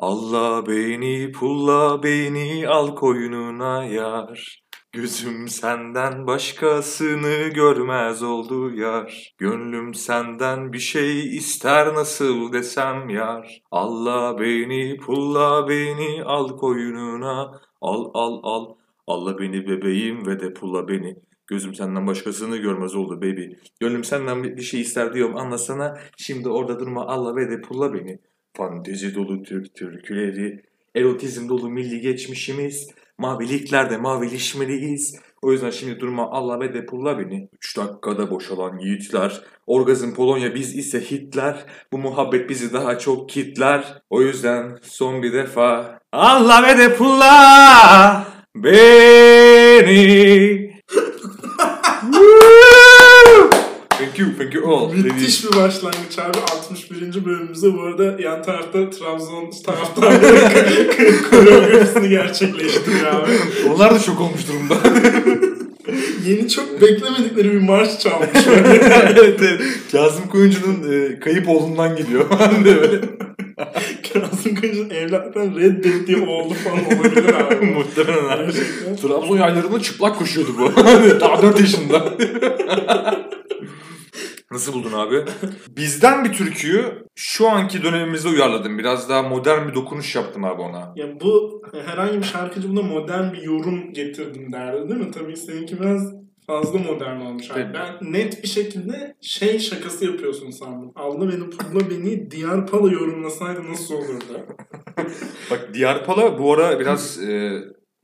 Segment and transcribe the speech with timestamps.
[0.00, 4.62] Allah beni pulla beni al koynuna yar.
[4.92, 9.34] Gözüm senden başkasını görmez oldu yar.
[9.38, 13.62] Gönlüm senden bir şey ister nasıl desem yar.
[13.70, 18.74] Allah beni pulla beni al koynuna al al al.
[19.06, 21.16] Allah beni bebeğim ve de pulla beni.
[21.46, 23.44] Gözüm senden başkasını görmez oldu baby.
[23.80, 25.98] Gönlüm senden bir şey ister diyorum anlasana.
[26.16, 28.18] Şimdi orada durma Allah ve de pulla beni.
[28.56, 30.62] Fantezi dolu Türk türküleri,
[30.96, 32.88] erotizm dolu milli geçmişimiz,
[33.18, 35.16] maviliklerde mavilişmeliyiz.
[35.42, 37.48] O yüzden şimdi durma Allah ve de pulla beni.
[37.52, 41.64] Üç dakikada boşalan yiğitler, orgazm Polonya biz ise Hitler.
[41.92, 44.02] Bu muhabbet bizi daha çok kitler.
[44.10, 49.60] O yüzden son bir defa Allah ve de pulla beni.
[53.90, 54.92] thank you, thank you all.
[54.94, 56.38] Müthiş bir başlangıç abi.
[56.38, 57.24] 61.
[57.24, 60.50] bölümümüzde bu arada yan tarafta Trabzon taraftarları
[61.30, 63.30] koreografisini gerçekleştiriyor abi.
[63.74, 64.74] Onlar da şok olmuş durumda.
[66.26, 68.28] Yeni çok beklemedikleri bir marş çalmış.
[69.16, 69.60] evet, evet.
[69.92, 72.24] Kazım Koyuncu'nun e, kayıp oğlundan geliyor.
[72.40, 73.00] Ben de böyle.
[74.12, 77.66] Kazım Kılıç'ın evlattan reddettiği oğlu falan olabilir abi.
[77.66, 78.44] Muhtemelen abi.
[78.44, 78.96] Gerçekten.
[78.96, 80.76] Trabzon yaylarında çıplak koşuyordu bu.
[81.20, 82.04] Daha 4 yaşında.
[84.52, 85.24] Nasıl buldun abi?
[85.76, 86.84] Bizden bir türküyü
[87.14, 88.78] şu anki dönemimizde uyarladım.
[88.78, 90.92] Biraz daha modern bir dokunuş yaptım abi ona.
[90.96, 95.10] Ya bu herhangi bir şarkıcı buna modern bir yorum getirdim derdi değil mi?
[95.10, 96.14] Tabii seninki biraz
[96.46, 97.62] fazla modern olmuş abi.
[97.62, 97.74] Tabii.
[97.74, 100.92] Ben net bir şekilde şey şakası yapıyorsun sandım.
[100.96, 104.46] Allah beni pulla beni Diyar Pala yorumlasaydı nasıl olurdu?
[105.50, 107.52] Bak Diyarpala bu ara biraz e,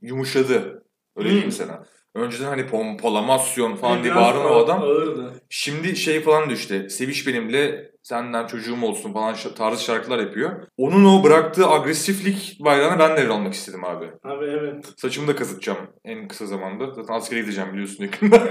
[0.01, 0.83] yumuşadı.
[1.15, 1.51] Öyle diyeyim Hmm.
[1.51, 1.83] sana.
[2.17, 4.81] Önceden hani pompalamasyon falan diye bağıran o adam.
[4.81, 5.33] Ağırdı.
[5.49, 10.51] Şimdi şey falan da işte seviş benimle senden çocuğum olsun falan tarzı şarkılar yapıyor.
[10.77, 14.05] Onun o bıraktığı agresiflik bayrağını ben devralmak istedim abi.
[14.23, 14.85] Abi evet.
[14.97, 16.93] Saçımı da kazıtacağım en kısa zamanda.
[16.93, 18.39] Zaten askere gideceğim biliyorsun yakında.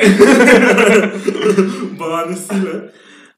[2.00, 2.90] Bahanesiyle.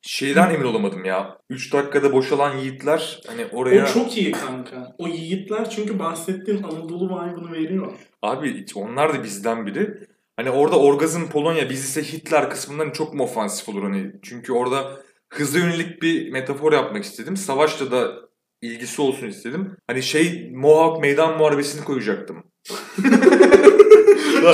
[0.03, 1.39] Şeyden emin olamadım ya.
[1.51, 3.85] 3 dakikada boşalan yiğitler hani oraya...
[3.85, 4.95] O çok iyi kanka.
[4.99, 7.93] O yiğitler çünkü bahsettiğin Anadolu vibe'ını veriyor.
[8.23, 10.09] Abi onlar da bizden biri.
[10.39, 14.13] Hani orada orgazm Polonya biz ise Hitler kısmından çok mu ofansif olur hani?
[14.23, 17.37] Çünkü orada hıza yönelik bir metafor yapmak istedim.
[17.37, 18.13] Savaşla da
[18.63, 19.77] ilgisi olsun istedim.
[19.87, 22.45] Hani şey Mohawk meydan muharebesini koyacaktım.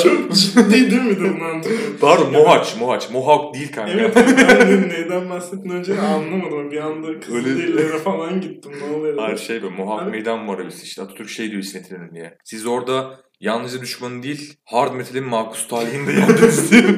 [0.02, 1.70] Çok ciddi değil mi mantığı?
[2.00, 3.10] Pardon Mohaç, Mohaç.
[3.10, 3.92] Mohawk değil kanka.
[3.92, 4.36] Evet ben
[4.68, 6.70] de neyden bahsettiğini önce anlamadım.
[6.70, 8.72] Bir anda Kızılderililere falan gittim.
[8.80, 9.18] Ne oluyor?
[9.18, 12.38] Hayır şey böyle Mohawk meydan muharebesi işte Atatürk şey diyor İsmet'in diye.
[12.44, 16.82] Siz orada yalnızca düşmanı değil hard metal'in makus talihini de yendiniz diye.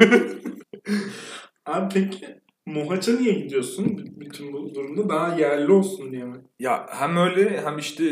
[1.65, 2.25] Abi peki
[2.65, 5.09] Mohaç'a niye gidiyorsun bütün bu durumda?
[5.09, 6.35] Daha yerli olsun diye mi?
[6.59, 8.03] Ya hem öyle hem işte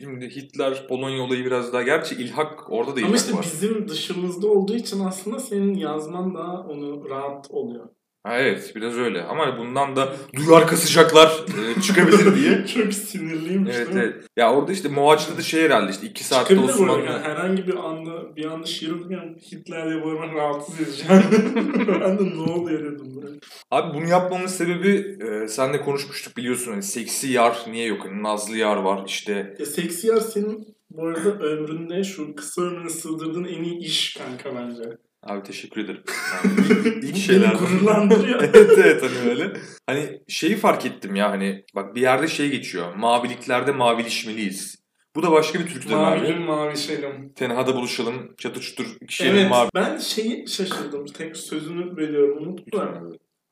[0.00, 3.42] şimdi Hitler Polonya olayı biraz daha gerçi ilhak orada da ilhak Ama işte var.
[3.42, 7.88] bizim dışımızda olduğu için aslında senin yazman daha onu rahat oluyor.
[8.26, 11.44] Ha, evet biraz öyle ama bundan da duyar kasacaklar
[11.76, 12.66] e, çıkabilir diye.
[12.74, 14.00] Çok sinirliymiş evet mi?
[14.00, 14.24] evet.
[14.36, 16.60] Ya orada işte Moğaç'ta da şey herhalde işte iki saatte.
[16.60, 17.04] Osmanlı.
[17.04, 21.22] Yani herhangi bir anda bir anda şiir okurken Hitler'le bağırmak rahatsız edeceğim.
[22.00, 23.36] ben de ne oluyor dedim böyle.
[23.70, 28.04] Abi bunu yapmamın sebebi e, senle konuşmuştuk biliyorsun hani seksi yar niye yok?
[28.04, 29.56] Hani nazlı yar var işte.
[29.58, 34.54] Ya seksi yer senin bu arada ömründe şu kısa ömrüne sığdırdığın en iyi iş kanka
[34.56, 34.82] bence.
[35.26, 36.02] Abi teşekkür ederim.
[36.44, 37.52] Yani ilk şeyler.
[37.54, 38.40] gururlandırıyor.
[38.54, 39.52] evet evet hani öyle.
[39.86, 42.94] Hani şeyi fark ettim ya hani bak bir yerde şey geçiyor.
[42.94, 44.76] Maviliklerde mavilişmeliyiz.
[45.16, 46.20] Bu da başka bir türküden abi.
[46.20, 47.32] Mavilim mavişelim.
[47.36, 48.34] Tenhada buluşalım.
[48.38, 49.68] Çatır çutur kişiyelim Evet mavi.
[49.74, 51.04] ben şeyi şaşırdım.
[51.06, 53.02] Tek sözünü bölüyorum unutma.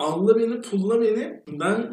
[0.04, 1.40] Alla beni pulla beni.
[1.48, 1.90] Ben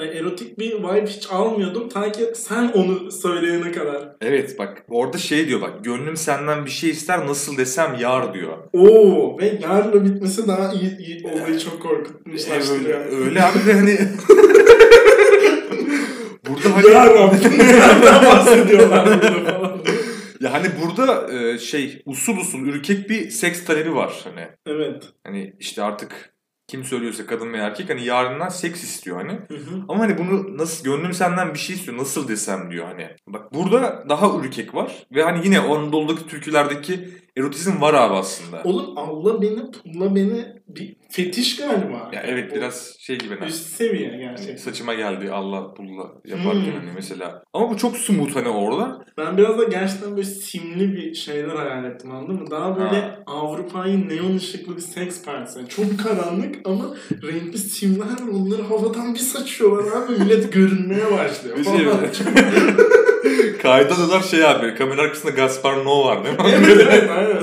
[0.00, 1.88] e, erotik bir vibe hiç almıyordum.
[1.88, 4.16] Ta ki sen onu söyleyene kadar.
[4.20, 8.58] Evet bak orada şey diyor bak gönlüm senden bir şey ister nasıl desem yar diyor.
[8.72, 13.00] Oo ve yarla bitmesi daha iyi, iyi olayı çok korkutmuşlaştırıyor.
[13.06, 13.98] öyle, öyle abi de hani
[16.48, 19.78] burada hani Ya Rabbim nereden bahsediyorlar burada falan.
[20.40, 24.48] ya hani burada e, şey usul usul ürkek bir seks talebi var hani.
[24.66, 25.02] Evet.
[25.26, 26.34] Hani işte artık
[26.70, 29.32] kim söylüyorsa kadın veya erkek hani yarından seks istiyor hani.
[29.32, 29.82] Hı hı.
[29.88, 33.08] Ama hani bunu nasıl gönlüm senden bir şey istiyor nasıl desem diyor hani.
[33.26, 38.62] Bak burada daha ürkek var ve hani yine Anadolu'daki türkülerdeki erotizm var abi aslında.
[38.64, 42.10] Oğlum Allah beni pulla beni bir fetiş galiba.
[42.12, 43.48] Ya evet O biraz şey gibi hani.
[43.48, 44.56] Üst seviye Hani gerçekten.
[44.56, 46.72] saçıma geldi Allah bulla yaparken Hmm.
[46.80, 47.42] hani mesela.
[47.52, 49.04] Ama bu çok smooth hani orada.
[49.18, 52.50] Ben biraz da gerçekten böyle simli bir şeyler hayal ettim anladın mı?
[52.50, 53.18] Daha böyle Ha.
[53.26, 55.58] Avrupa'yı neon ışıklı bir seks partisi.
[55.58, 56.84] Yani çok karanlık ama
[57.22, 58.06] renkli simler.
[58.32, 60.12] Onları havadan bir saçıyorlar abi.
[60.12, 61.72] Millet görünmeye başlıyor Bir şey?
[63.62, 66.44] Kayda dolar şey abi kamera arkasında Gaspar Noé var değil mi?
[66.90, 67.42] evet aynen.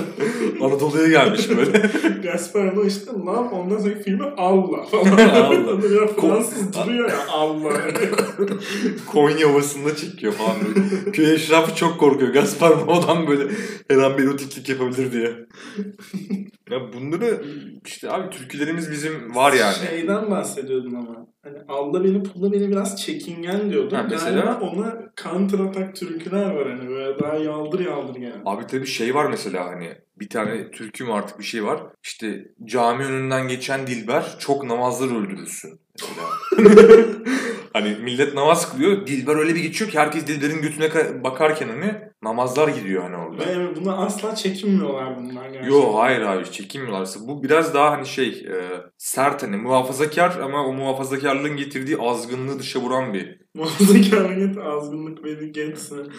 [0.61, 1.71] Anadolu'ya gelmiş böyle.
[2.23, 5.17] Gaspar Noé işte lan ondan sonra filmi Allah falan.
[5.17, 5.77] Allah.
[6.07, 7.73] Fransız duruyor ya Allah.
[9.11, 11.11] Konya Ovası'nda çekiyor falan böyle.
[11.11, 12.33] Köy eşrafı çok korkuyor.
[12.33, 13.53] Gaspar Noé'dan böyle
[13.89, 15.31] her an bir erotiklik yapabilir diye.
[16.71, 17.41] ya bunları
[17.85, 19.75] işte abi türkülerimiz bizim var yani.
[19.89, 21.27] Şeyden bahsediyordun ama.
[21.43, 23.95] Hani Allah beni pulla beni biraz çekingen diyordun.
[23.95, 24.41] Ha, mesela?
[24.41, 28.41] Galiba ona counter atak türküler var hani böyle daha yaldır yaldır yani.
[28.45, 31.83] Abi tabii şey var mesela hani bir tane türkü mü artık bir şey var.
[32.03, 35.79] İşte cami önünden geçen Dilber çok namazlar öldürürsün.
[35.99, 36.27] Mesela.
[37.73, 39.07] hani millet namaz kılıyor.
[39.07, 43.45] Dilber öyle bir geçiyor ki herkes Dilber'in götüne ka- bakarken hani namazlar gidiyor hani orada.
[43.45, 45.69] Ve bunu asla çekinmiyorlar bunlar gerçekten.
[45.69, 47.19] Yo hayır abi çekinmiyorlarsa.
[47.27, 48.57] Bu biraz daha hani şey e,
[48.97, 53.39] sert hani muhafazakar ama o muhafazakarlığın getirdiği azgınlığı dışa vuran bir.
[53.55, 56.11] Muhafazakarlık azgınlık beni geçsin.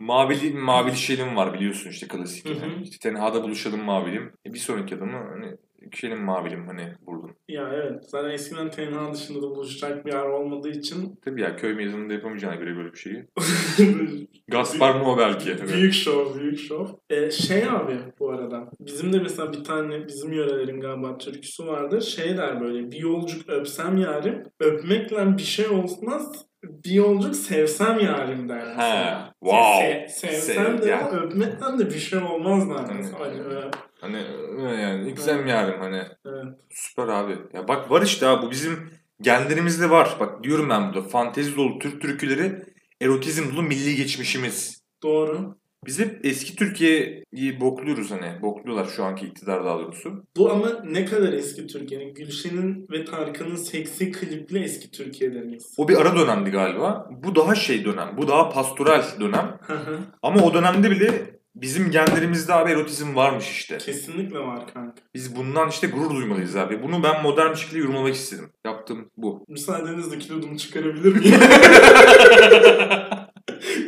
[0.00, 2.48] Mavili, mavili şeylim var biliyorsun işte klasik.
[2.48, 2.54] Hı hı.
[2.54, 2.82] Yani.
[2.82, 4.32] İşte tenhada buluşalım mavilim.
[4.46, 5.56] E, bir sonraki adımı hani
[5.92, 7.36] şeylim mavilim hani vurdum.
[7.48, 8.04] ya evet.
[8.08, 12.54] Zaten eskiden tenha dışında da buluşacak bir yer olmadığı için Tabii ya köy mezununda yapamayacağına
[12.54, 13.26] göre böyle bir şeyi.
[14.48, 15.50] Gaspar Noé belki.
[15.50, 15.74] Evet.
[15.74, 16.86] büyük şov, büyük şov.
[17.10, 18.70] Ee, şey abi bu arada.
[18.80, 22.02] Bizim de mesela bir tane bizim yörelerin galiba türküsü vardı.
[22.02, 24.44] Şey der böyle bir yolcuk öpsem yarim.
[24.60, 26.49] Öpmekle bir şey olmaz.
[26.62, 29.26] Bir yolcuk sevsem yarim der mesela.
[29.26, 29.86] He, wow.
[29.86, 30.98] Se- sevsem Sev- de ya.
[31.00, 33.16] ama öpmekten de bir şey olmaz neredeyse.
[33.20, 33.74] Evet.
[34.00, 34.66] Hani öyle.
[34.66, 36.02] Hani yani ilk sen yarım hani.
[36.26, 36.44] Evet.
[36.70, 37.38] Süper abi.
[37.52, 38.90] Ya bak var işte abi bu bizim
[39.20, 40.16] genlerimizde var.
[40.20, 42.62] Bak diyorum ben burada fantezi dolu Türk türküleri
[43.00, 44.82] erotizm dolu milli geçmişimiz.
[45.02, 45.56] Doğru.
[45.86, 48.42] Biz hep eski Türkiye'yi bokluyoruz hani.
[48.42, 50.24] Bokluyorlar şu anki iktidar daha doğrusu.
[50.36, 52.14] Bu ama ne kadar eski Türkiye'nin?
[52.14, 55.74] Gülşen'in ve Tarkan'ın seksi klipli eski Türkiye'deniz.
[55.76, 57.10] O bir ara dönemdi galiba.
[57.24, 58.14] Bu daha şey dönem.
[58.16, 59.58] Bu daha pastoral dönem.
[60.22, 63.78] Ama o dönemde bile bizim genlerimizde abi erotizm varmış işte.
[63.78, 65.02] Kesinlikle var kanka.
[65.14, 66.82] Biz bundan işte gurur duymalıyız abi.
[66.82, 68.50] Bunu ben modern bir şekilde yorumlamak istedim.
[68.66, 69.44] Yaptığım bu.
[69.48, 71.34] Müsaadenizle kilodumu çıkarabilir miyim?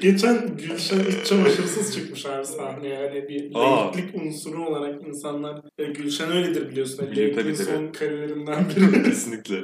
[0.03, 2.95] Geçen Gülşen iç çamaşırsız çıkmış abi sahneye.
[2.95, 5.61] Yani bir laiklik unsuru olarak insanlar...
[5.79, 6.97] E, Gülşen öyledir biliyorsun.
[6.97, 7.57] Tabii, tabii.
[7.57, 9.03] son karelerinden biri.
[9.11, 9.61] Kesinlikle.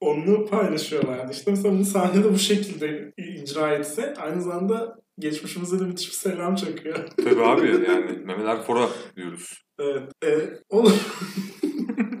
[0.00, 1.32] Onu paylaşıyorlardı.
[1.32, 6.54] İşte mesela bunu sahnede bu şekilde icra etse aynı zamanda geçmişimize de müthiş bir selam
[6.54, 6.98] çakıyor.
[7.24, 9.62] Tabii abi yani Mehmet Erfor'a diyoruz.
[9.78, 10.02] Evet.
[10.24, 10.38] E,
[10.70, 10.88] o-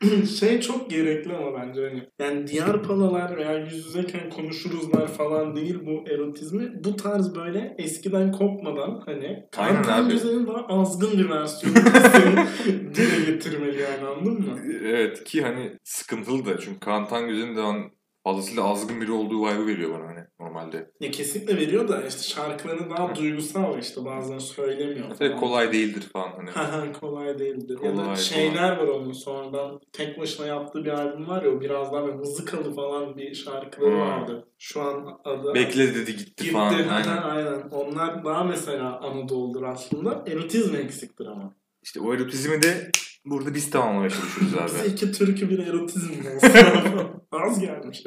[0.38, 2.02] şey çok gerekli ama bence hani.
[2.18, 6.84] Yani diğer palalar veya yüz yüzeyken konuşuruzlar falan değil bu erotizmi.
[6.84, 10.08] Bu tarz böyle eskiden kopmadan hani Aynen.
[10.08, 11.76] Güzel'in daha azgın bir versiyonu
[12.94, 14.58] dile getirmeli yani anladın mı?
[14.84, 17.97] Evet ki hani sıkıntılı da çünkü Kaan Tangöz'ün de an
[18.28, 20.90] fazlasıyla azgın biri olduğu vibe'ı veriyor bana hani normalde.
[21.00, 25.06] Ya kesinlikle veriyor da işte şarkıları daha duygusal işte bazen söylemiyor.
[25.18, 26.92] Tabii kolay değildir falan hani.
[26.92, 27.78] Kolay değildir.
[27.84, 31.60] ya Kolay, da şeyler var onun sonradan tek başına yaptığı bir albüm var ya o
[31.60, 34.00] biraz daha böyle mızıkalı falan bir şarkıları Hmm.
[34.00, 34.48] vardı.
[34.58, 36.50] Şu an adı Bekle dedi gitti, Gitti.
[36.52, 36.72] falan.
[36.74, 36.88] Aynen.
[36.88, 37.22] Aynen.
[37.22, 37.60] aynen.
[37.70, 40.24] Onlar daha mesela Anadolu'dur aslında.
[40.26, 41.54] Erotizm eksiktir ama.
[41.82, 42.90] İşte o erotizmi de
[43.24, 44.88] burada biz tamamlamaya çalışıyoruz abi.
[44.88, 46.50] iki türkü bir erotizm olsun.
[47.46, 48.04] Az gelmiş.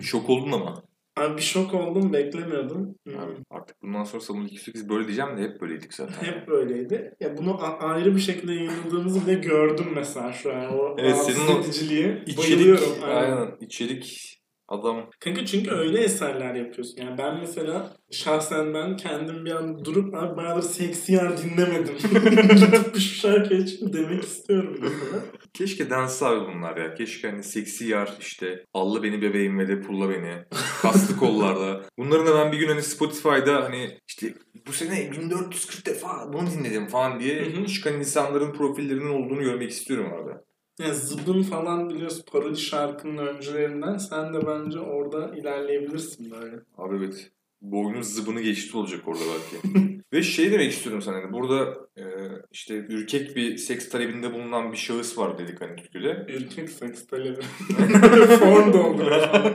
[0.00, 0.82] Şok oldun ama.
[1.16, 2.94] Abi bir şok oldum beklemiyordum.
[3.08, 6.26] Abi artık bundan sonra Samul 208 böyle diyeceğim de hep böyleydik zaten.
[6.32, 7.14] Hep böyleydi.
[7.20, 10.78] Ya bunu a- ayrı bir şekilde yayınladığımızı bile gördüm mesela şu an.
[10.78, 11.60] O Evet, senin o.
[11.60, 12.88] İçerik, Bayılıyorum.
[13.04, 13.48] aynen.
[13.60, 14.33] İçerik
[14.74, 15.10] adam.
[15.20, 16.96] Kanka çünkü öyle eserler yapıyorsun.
[17.02, 21.96] Yani ben mesela şahsen ben kendim bir an durup abi bayağıdır seksi yer dinlemedim.
[22.54, 25.22] Gidip şu şarkı için demek istiyorum mesela.
[25.54, 26.94] Keşke dansı abi bunlar ya.
[26.94, 30.44] Keşke hani seksi yar işte alla beni bebeğim ve de pulla beni.
[30.82, 31.82] Kaslı kollarda.
[31.98, 34.34] Bunların da ben bir gün hani Spotify'da hani işte
[34.66, 40.32] bu sene 1440 defa bunu dinledim falan diye çıkan insanların profillerinin olduğunu görmek istiyorum abi.
[40.80, 43.96] Yani Zıbın falan biliyorsun parodi şarkının öncülerinden.
[43.96, 46.56] Sen de bence orada ilerleyebilirsin böyle.
[46.78, 47.30] Abi evet.
[47.62, 49.84] Boynun zıbını geçti olacak orada belki.
[50.12, 52.04] Ve şey demek istiyorum sana hani burada e,
[52.52, 56.26] işte ürkek bir seks talebinde bulunan bir şahıs var dedik hani Türkü'de.
[56.28, 57.42] Ürkek seks talebi.
[58.38, 59.28] Form dolduruyor.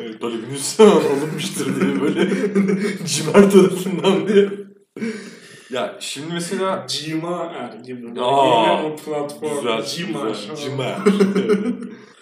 [0.00, 2.30] Evet, talebiniz alınmıştır diye böyle
[3.06, 4.50] cimer tarafından diye.
[5.70, 8.20] Ya şimdi mesela Cima er gibi.
[8.20, 9.56] Aa, Yine o platform.
[9.56, 10.28] güzel, Cima.
[10.28, 10.96] güzel, cimer.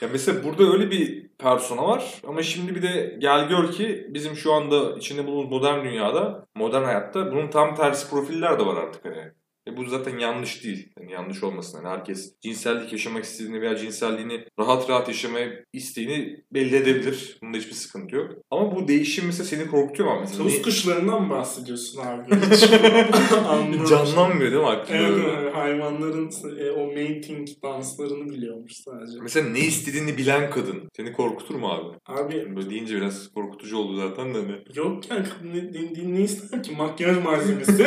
[0.00, 4.37] ya mesela burada öyle bir persona var ama şimdi bir de gel gör ki bizim
[4.37, 9.05] şu anda içinde bulunduğumuz modern dünyada, modern hayatta bunun tam tersi profiller de var artık
[9.05, 9.33] hani.
[9.68, 10.88] E bu zaten yanlış değil.
[11.00, 11.78] Yani yanlış olmasın.
[11.85, 17.38] Yani herkes cinsellik yaşamak istediğini veya cinselliğini rahat rahat yaşamayı isteğini belli edebilir.
[17.42, 18.30] Bunda hiçbir sıkıntı yok.
[18.50, 20.20] Ama bu değişim mesela seni korkutuyor mu?
[20.20, 22.30] Mesela niye- kuşlarından mı bahsediyorsun abi?
[23.88, 24.99] Canlanmıyor değil mi aklında?
[24.99, 29.18] Evet, evet, hayvanların e, o mating danslarını biliyormuş sadece.
[29.23, 31.96] Mesela ne istediğini bilen kadın seni korkutur mu abi?
[32.06, 34.58] Abi Böyle deyince biraz korkutucu oldu zaten de hani.
[34.75, 35.58] yok yani ne,
[36.04, 37.87] ne, ne ister ki makyaj malzemesi.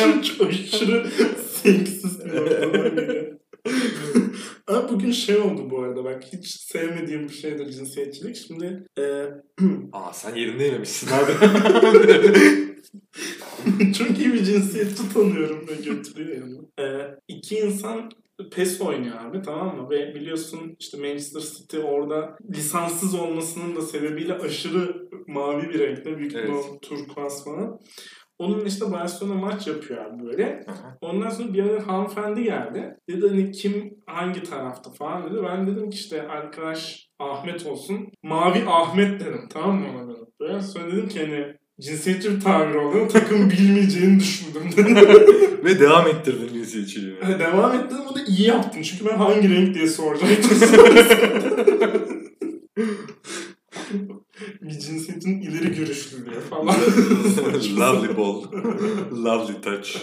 [0.00, 0.24] Çok
[0.78, 1.10] aşırı
[1.62, 3.38] seksist bir noktadan geliyor.
[4.90, 8.36] Bugün şey oldu bu arada bak hiç sevmediğim bir şeydir cinsiyetçilik.
[8.36, 9.02] Şimdi e,
[9.92, 11.32] Aa sen yerinde yememişsin abi.
[13.92, 16.62] çok iyi bir cinsiyetçi tanıyorum ve götürüyor yanıma.
[16.80, 18.10] E, iki insan
[18.50, 19.90] PES oynuyor abi tamam mı?
[19.90, 26.18] Ve biliyorsun işte Manchester City orada lisanssız olmasının da sebebiyle aşırı mavi bir renkte.
[26.18, 26.82] Büyük evet.
[26.82, 27.80] turkuaz falan.
[28.38, 30.66] Onun işte Barcelona maç yapıyor abi böyle.
[31.00, 32.96] Ondan sonra bir ara hanımefendi geldi.
[33.08, 35.42] Dedi hani kim hangi tarafta falan dedi.
[35.44, 38.08] Ben dedim ki işte arkadaş Ahmet olsun.
[38.22, 40.26] Mavi Ahmet dedim tamam mı ona dedim.
[40.40, 44.96] Böyle sonra dedim ki hani cinsiyetçi bir tabir olduğunu takım bilmeyeceğini düşündüm dedim.
[45.64, 47.20] Ve devam ettirdin cinsiyetçiliğini.
[47.20, 48.82] Hani devam ettim o da iyi yaptın.
[48.82, 50.58] Çünkü ben hangi renk diye soracaktım.
[54.62, 56.74] bir cinsiyetin ileri görüşlülüğü falan.
[57.80, 58.42] Lovely ball.
[59.24, 59.96] Lovely touch.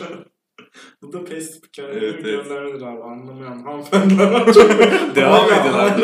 [1.02, 3.04] Bu da pes hikayeleri Evet, evet, göndermedir abi.
[3.04, 4.46] Anlamayan hanımefendiler.
[5.16, 6.02] Devam edin abi,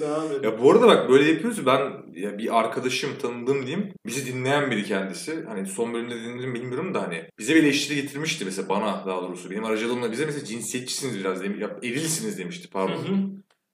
[0.00, 0.42] Devam edin.
[0.42, 1.66] Ya bu arada bak böyle yapıyoruz.
[1.66, 3.92] Ben ya bir arkadaşım tanıdığım diyeyim.
[4.06, 5.44] Bizi dinleyen biri kendisi.
[5.48, 9.50] Hani son bölümde dinledim bilmiyorum da hani bize bir eleştiri getirmişti mesela bana daha doğrusu.
[9.50, 11.60] Benim aracılığımla bize mesela cinsiyetçisiniz biraz demiş.
[11.60, 12.94] Ya erilsiniz demişti Hı pardon.
[13.02, 13.16] hı.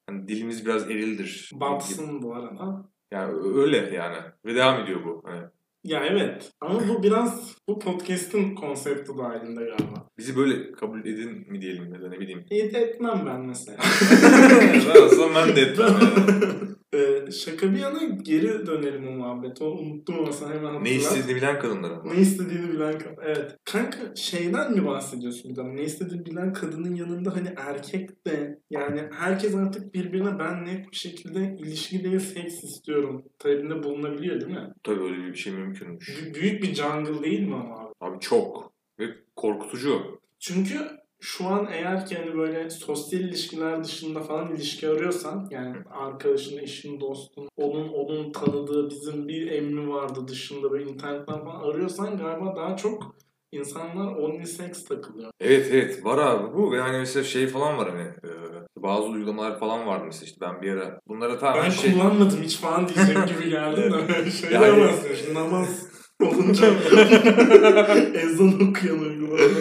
[0.07, 1.51] Hani dilimiz biraz erildir.
[1.55, 2.89] Batsın bu arada.
[3.13, 4.17] Yani öyle yani.
[4.47, 5.23] Ve devam ediyor bu.
[5.27, 5.43] Hani
[5.85, 6.53] Ya evet.
[6.61, 10.09] Ama bu biraz bu podcast'in konsepti dahilinde galiba.
[10.19, 12.45] bizi böyle kabul edin mi diyelim ya da ne bileyim.
[12.51, 13.79] İyi de etmem ben mesela.
[14.95, 16.53] ben olsam ben de etmem yani.
[16.95, 19.65] Ee, şaka bir yana geri dönelim o muhabbete.
[19.65, 20.83] O unuttum sen hemen hatırlat.
[20.83, 22.13] Ne istediğini bilen kadınlar ama.
[22.15, 23.17] Ne istediğini bilen kadın.
[23.27, 23.57] Evet.
[23.65, 25.77] Kanka şeyden mi bahsediyorsun bir de?
[25.77, 30.97] Ne istediğini bilen kadının yanında hani erkek de yani herkes artık birbirine ben net bir
[30.97, 34.69] şekilde ilişki değil seks istiyorum talebinde bulunabiliyor değil mi?
[34.83, 36.09] Tabii öyle bir şey mümkünmüş.
[36.27, 37.93] B- büyük bir jungle değil mi ama abi?
[38.01, 38.73] Abi çok.
[38.99, 39.05] Ve
[39.37, 40.21] korkutucu.
[40.39, 46.59] Çünkü şu an eğer ki hani böyle sosyal ilişkiler dışında falan ilişki arıyorsan yani arkadaşın,
[46.59, 52.57] eşin, dostun, onun onun tanıdığı bizim bir emmi vardı dışında böyle internetten falan arıyorsan galiba
[52.57, 53.17] daha çok
[53.53, 55.31] insanlar onlysex takılıyor.
[55.41, 58.31] Evet evet var abi bu ve hani mesela şey falan var hani e,
[58.77, 62.57] bazı uygulamalar falan vardı mesela işte ben bir ara bunlara tamamen Ben şey kullanmadım hiç
[62.57, 65.35] falan diyecek gibi geldim de şey Yani-.
[65.35, 65.92] Namaz
[66.23, 66.67] olunca
[68.15, 69.59] ezan okuyan uygulama.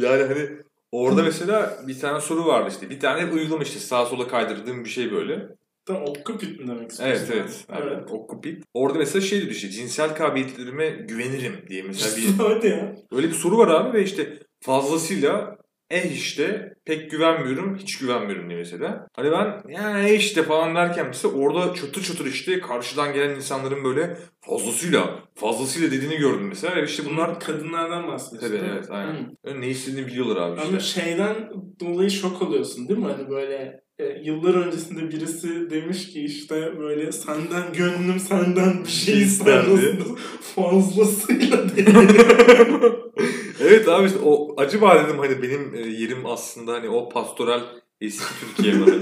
[0.00, 0.48] yani hani
[0.92, 4.90] orada mesela bir tane soru vardı işte bir tane uygulama işte sağa sola kaydırdığım bir
[4.90, 5.48] şey böyle.
[5.86, 7.26] Tamam Occupit mi demek istiyorsun?
[7.32, 7.64] evet.
[7.72, 7.82] Evet.
[7.86, 8.10] evet.
[8.10, 8.64] Okupit.
[8.74, 12.96] Orada mesela şey diyor işte cinsel kabiliyetlerime güvenirim diye mesela bir Hadi ya.
[13.12, 15.56] öyle bir soru var abi ve işte fazlasıyla
[15.90, 19.06] eh işte pek güvenmiyorum hiç güvenmiyorum mesela.
[19.16, 24.16] Hani ben yani işte falan derken mesela orada çatır çatır işte karşıdan gelen insanların böyle
[24.40, 28.58] fazlasıyla fazlasıyla dediğini gördüm mesela ve işte bunlar Bunlar kadınlardan bahsediyorsun.
[28.58, 29.36] Tabii evet aynen.
[29.46, 29.60] Hı.
[29.60, 31.00] Ne istediğini biliyorlar abi Ama işte.
[31.00, 33.06] şeyden dolayı şok oluyorsun değil mi?
[33.06, 39.22] Hani böyle e, yıllar öncesinde birisi demiş ki işte böyle senden gönlüm senden bir şey
[39.22, 39.98] ister İsterdi.
[40.40, 41.86] fazlasıyla diye.
[43.68, 47.60] evet abi işte o acaba dedim hani benim e, yerim aslında hani o pastoral
[48.00, 48.24] eski
[48.56, 48.86] Türkiye mi?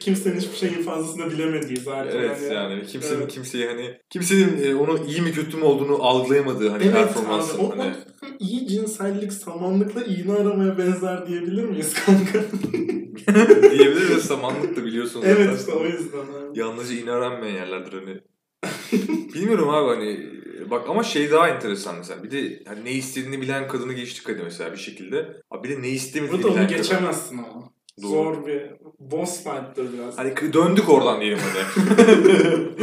[0.00, 2.18] Kimsenin hiçbir şeyin fazlasını bilemediği zaten.
[2.18, 2.54] evet hani.
[2.54, 3.32] yani kimsenin Evet.
[3.32, 7.58] kimseye hani kimsenin e, onu iyi mi kötü mü olduğunu algılayamadığı hani Evet abi performansı
[7.62, 7.92] o, o hani.
[8.38, 12.44] iyi cinsellik samanlıkla iğne aramaya benzer diyebilir miyiz kanka?
[13.70, 15.22] diyebiliriz samanlık da biliyorsun.
[15.24, 15.56] evet zaten.
[15.58, 16.58] işte o yüzden abi.
[16.58, 18.20] Yalnızca iğne aranmayan yerlerdir hani.
[19.34, 20.38] Bilmiyorum abi hani
[20.70, 24.42] bak ama şey daha enteresan mesela bir de hani ne istediğini bilen kadını geçtik hadi
[24.42, 25.28] mesela bir şekilde.
[25.50, 26.76] Abi bir de ne istemediğini bilen onu kadın.
[26.76, 27.72] geçemezsin ama.
[28.02, 28.10] Doğru.
[28.10, 28.62] Zor bir
[28.98, 30.18] boss fight'tır biraz.
[30.18, 31.58] Hani döndük oradan diyelim hadi.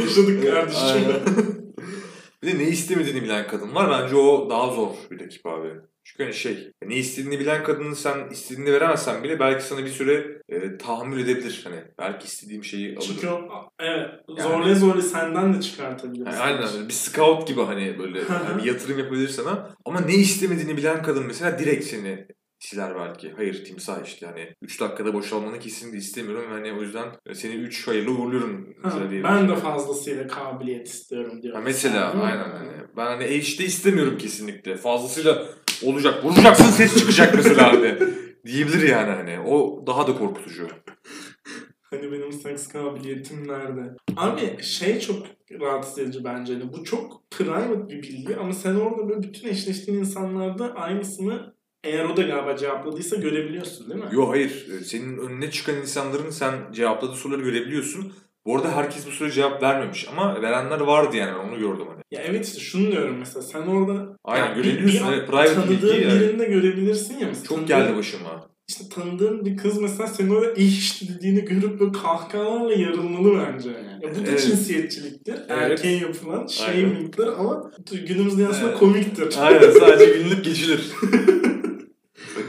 [0.00, 0.82] Yaşadık kardeşim.
[0.82, 1.20] Aynen.
[2.42, 3.90] bir de ne istemediğini bilen kadın var.
[3.90, 5.68] Bence o daha zor bir rakip abi.
[6.06, 10.42] Çünkü hani şey, ne istediğini bilen kadını sen istediğini veremezsen bile belki sana bir süre
[10.48, 11.60] e, tahammül edebilir.
[11.64, 13.06] Hani belki istediğim şeyi alır.
[13.06, 16.26] Çünkü o, evet, Yani- zorla zorla senden de çıkartabilir.
[16.26, 16.88] Yani aynen öyle.
[16.88, 19.70] bir scout gibi hani böyle hani bir yatırım yapabilir sana.
[19.84, 22.26] Ama ne istemediğini bilen kadın mesela direkt seni
[22.58, 23.32] siler belki.
[23.36, 26.44] Hayır timsah işte hani 3 dakikada boşalmanı kesinlikle istemiyorum.
[26.50, 28.74] Hani o yüzden seni 3 hayırlı uğurluyorum.
[28.82, 28.92] Ha,
[29.24, 31.54] ben de fazlasıyla kabiliyet istiyorum diyor.
[31.54, 32.22] Ha mesela mi?
[32.22, 34.76] aynen hani ben hani HD istemiyorum kesinlikle.
[34.76, 35.46] Fazlasıyla
[35.84, 36.24] olacak.
[36.24, 37.98] Vuracaksın ses çıkacak mesela hani.
[38.46, 39.40] Diyebilir yani hani.
[39.40, 40.68] O daha da korkutucu.
[41.90, 43.96] Hani benim seks kabiliyetim nerede?
[44.16, 45.26] Abi şey çok
[45.60, 46.52] rahatsız edici bence.
[46.52, 51.54] Hani bu çok private bir bilgi ama sen orada böyle bütün eşleştiğin insanlarda aynısını
[51.84, 54.08] eğer o da galiba cevapladıysa görebiliyorsun değil mi?
[54.12, 54.66] Yo hayır.
[54.84, 58.12] Senin önüne çıkan insanların sen cevapladığı soruları görebiliyorsun.
[58.46, 62.00] Bu arada herkes bu soruya cevap vermemiş ama verenler vardı yani onu gördüm hani.
[62.10, 65.12] Ya evet işte şunu diyorum mesela sen orada Aynen, ya bir- görebiliyorsun.
[65.12, 66.20] bir Evet, private tanıdığın bilgi yani.
[66.20, 67.44] birini de görebilirsin ya mesela.
[67.48, 68.48] Çok Tanıdığın- geldi başıma.
[68.68, 73.68] İşte tanıdığın bir kız mesela senin orada iyi işte dediğini görüp böyle kahkahalarla yarılmalı bence.
[74.02, 74.42] Ya bu da Evet.
[74.46, 75.34] cinsiyetçiliktir.
[75.48, 76.46] Erkeğe yapılan Aynen.
[76.46, 77.70] shaming'dir ama
[78.08, 78.78] günümüz dünyasında Evet.
[78.78, 79.34] komiktir.
[79.40, 80.90] Aynen sadece günlük geçilir.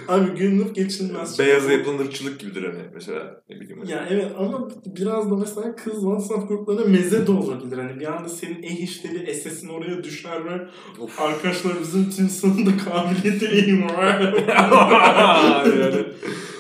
[0.08, 1.40] Abi günlük geçilmez.
[1.40, 3.42] Beyaza yapılan ırkçılık gibidir hani mesela.
[3.50, 3.80] Ne bileyim.
[3.80, 3.92] hani.
[3.92, 7.78] Ya evet ama biraz da mesela kız WhatsApp gruplarına meze de olabilir.
[7.78, 10.68] Hani bir anda senin eh işleri SS'in oraya düşer ve
[11.00, 11.22] Of.
[11.22, 14.34] arkadaşlar bizim Tinsan'ın da kabiliyeti iyi var.
[15.80, 16.06] yani.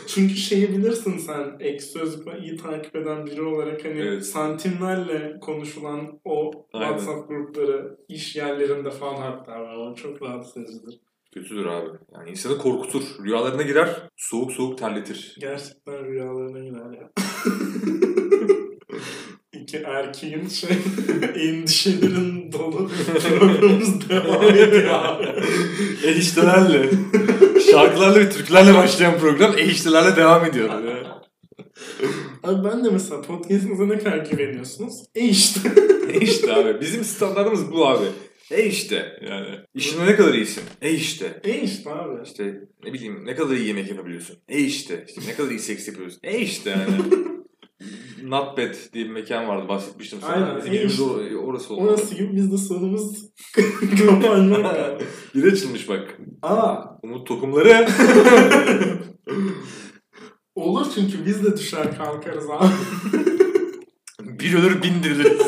[0.07, 4.25] Çünkü şeyi bilirsin sen ek sözlükle iyi takip eden biri olarak hani Evet.
[4.25, 6.87] santimlerle konuşulan o Aynen.
[6.87, 9.75] WhatsApp grupları iş yerlerinde falan hatta var.
[9.75, 10.99] O çok rahatsız edicidir.
[11.37, 11.89] Kötüdür abi.
[12.13, 13.01] Yani insanı korkutur.
[13.23, 13.89] Rüyalarına girer.
[14.15, 15.35] Soğuk soğuk terletir.
[15.39, 17.09] Gerçekten rüyalarına girer ya.
[19.61, 20.69] İki erkeğin şey
[21.35, 22.89] endişelerin dolu
[23.29, 25.25] programımız devam ediyor.
[26.05, 26.89] Eniştelerle.
[27.71, 30.69] Şarkılarla ve türkülerle başlayan program eniştelerle devam ediyor.
[32.43, 34.93] Abi ben de mesela podcastınıza ne kadar güveniyorsunuz?
[35.15, 35.59] E işte.
[36.13, 36.81] E işte abi.
[36.81, 38.05] Bizim standartımız bu abi.
[38.51, 39.47] E işte yani.
[39.73, 40.63] İşinde ne kadar iyisin?
[40.81, 41.41] E işte.
[41.43, 42.23] E işte abi.
[42.25, 44.37] İşte ne bileyim ne kadar iyi yemek yapabiliyorsun?
[44.49, 45.05] E işte.
[45.07, 46.19] İşte ne kadar iyi seks yapıyorsun?
[46.23, 47.03] E işte yani.
[48.23, 50.33] Not Bad diye bir mekan vardı bahsetmiştim sana.
[50.33, 51.03] Aynen, Bizim e işte.
[51.03, 51.89] or- orası olmalı.
[51.89, 53.25] Orası gibi biz de sonumuz
[54.07, 54.97] kapanmak yani.
[55.35, 56.17] Bir açılmış bak.
[56.41, 57.87] Aa Umut tokumları.
[60.55, 62.67] olur çünkü biz de düşer kalkarız abi.
[64.39, 65.41] Bir ölür bin diriliriz.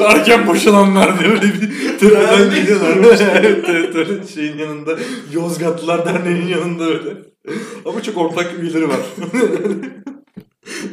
[0.00, 3.18] Erken boşananlar diye öyle bir tepeden geliyorlar.
[3.40, 4.96] evet, evet, öyle şeyin yanında.
[5.32, 7.10] Yozgatlılar Derneği'nin yanında öyle.
[7.84, 9.00] Ama çok ortak üyeleri var.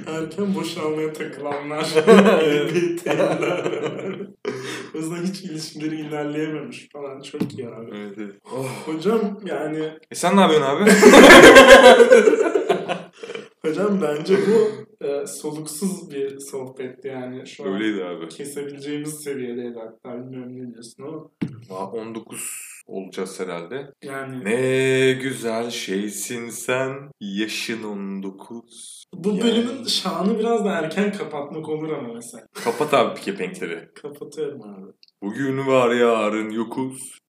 [0.08, 1.86] Erken boşalmaya takılanlar.
[2.75, 3.65] BT'ler.
[4.95, 7.21] o yüzden hiç ilişkileri ilerleyememiş falan.
[7.21, 7.91] Çok iyi abi.
[7.95, 8.36] evet, evet.
[8.56, 8.67] Oh.
[8.86, 9.80] Hocam yani
[10.12, 10.91] E sen ne yapıyorsun abi?
[13.65, 17.47] Hocam bence bu e, soluksuz bir sohbetti yani.
[17.47, 18.28] Şu an Öyleydi abi.
[18.30, 21.30] kesebileceğimiz seviyedeydi hatta bilmiyorum ne diyorsun ama.
[21.69, 22.49] Aa, 19
[22.88, 23.91] olacağız herhalde.
[24.04, 26.93] Yani Ne güzel şeysin sen.
[27.21, 29.04] Yaşın 19.
[29.13, 32.45] bu Yani- bölümün şanı biraz da erken kapatmak olur ama mesela.
[32.63, 33.89] Kapat abi kepenkleri.
[34.02, 34.91] Kapatıyorum abi.
[35.21, 37.19] Bugün var yarın yokuz.